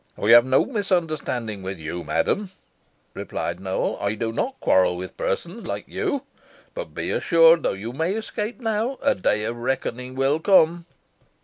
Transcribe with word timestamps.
"I 0.19 0.29
have 0.31 0.45
no 0.45 0.65
misunderstanding 0.65 1.61
with 1.61 1.77
you, 1.77 2.03
madam," 2.03 2.49
replied 3.13 3.59
Nowell; 3.59 3.99
"I 4.01 4.15
do 4.15 4.31
not 4.31 4.59
quarrel 4.59 4.97
with 4.97 5.15
persons 5.15 5.67
like 5.67 5.87
you. 5.87 6.23
But 6.73 6.95
be 6.95 7.11
assured, 7.11 7.61
though 7.61 7.73
you 7.73 7.93
may 7.93 8.15
escape 8.15 8.59
now, 8.59 8.97
a 9.03 9.13
day 9.13 9.43
of 9.43 9.57
reckoning 9.57 10.15
will 10.15 10.39
come." 10.39 10.87